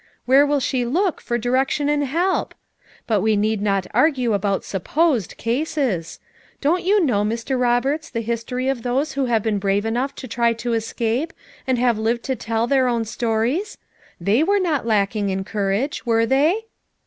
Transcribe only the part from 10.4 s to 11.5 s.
to escape,